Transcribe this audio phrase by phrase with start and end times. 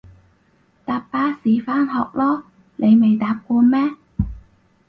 [0.83, 2.41] 搭巴士返學囉，
[2.77, 3.79] 你未搭過咩？